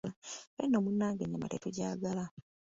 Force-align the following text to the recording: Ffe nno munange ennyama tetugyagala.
Ffe 0.53 0.63
nno 0.65 0.79
munange 0.85 1.21
ennyama 1.23 1.47
tetugyagala. 1.51 2.25